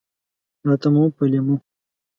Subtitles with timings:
[0.67, 1.55] راتله مو په لېمو!